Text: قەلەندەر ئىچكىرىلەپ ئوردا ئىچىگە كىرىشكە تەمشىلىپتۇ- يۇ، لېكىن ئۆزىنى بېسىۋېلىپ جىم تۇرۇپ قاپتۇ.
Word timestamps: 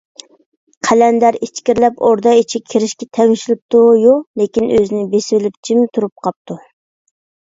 قەلەندەر 0.85 1.35
ئىچكىرىلەپ 1.47 1.99
ئوردا 2.07 2.31
ئىچىگە 2.39 2.71
كىرىشكە 2.71 3.07
تەمشىلىپتۇ- 3.17 3.81
يۇ، 4.05 4.15
لېكىن 4.43 4.73
ئۆزىنى 4.79 5.03
بېسىۋېلىپ 5.13 5.59
جىم 5.69 5.83
تۇرۇپ 5.99 6.25
قاپتۇ. 6.29 6.57